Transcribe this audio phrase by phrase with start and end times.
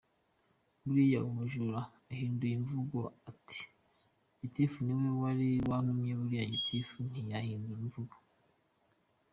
[0.83, 1.77] Buriya umujura
[2.11, 3.63] ahinduye imvugo ati
[4.39, 8.15] gitifu niwe wari wantumye buriya gitifu ntiyahindura imvugo.